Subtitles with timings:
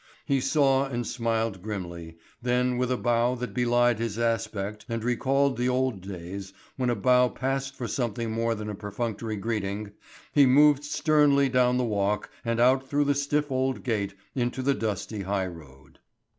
[0.25, 5.57] He saw and smiled grimly, then with a bow that belied his aspect and recalled
[5.57, 9.91] the old days when a bow passed for something more than a perfunctory greeting,
[10.33, 14.73] he moved sternly down the walk and out through the stiff old gate into the
[14.73, 15.99] dusty highroad.